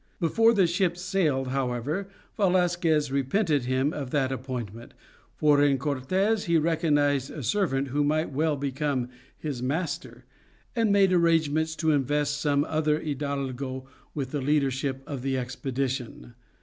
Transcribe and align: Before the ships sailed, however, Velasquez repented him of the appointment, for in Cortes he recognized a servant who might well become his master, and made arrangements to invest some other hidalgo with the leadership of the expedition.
Before 0.19 0.51
the 0.51 0.65
ships 0.65 0.99
sailed, 0.99 1.49
however, 1.49 2.07
Velasquez 2.35 3.11
repented 3.11 3.65
him 3.65 3.93
of 3.93 4.09
the 4.09 4.33
appointment, 4.33 4.95
for 5.35 5.61
in 5.61 5.77
Cortes 5.77 6.45
he 6.45 6.57
recognized 6.57 7.29
a 7.29 7.43
servant 7.43 7.89
who 7.89 8.03
might 8.03 8.31
well 8.31 8.55
become 8.55 9.09
his 9.37 9.61
master, 9.61 10.25
and 10.75 10.91
made 10.91 11.13
arrangements 11.13 11.75
to 11.75 11.91
invest 11.91 12.41
some 12.41 12.63
other 12.63 12.99
hidalgo 12.99 13.87
with 14.15 14.31
the 14.31 14.41
leadership 14.41 15.03
of 15.05 15.21
the 15.21 15.37
expedition. 15.37 16.33